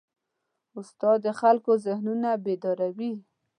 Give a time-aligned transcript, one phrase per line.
[0.79, 3.13] استاد د خلکو ذهنونه بیداروي.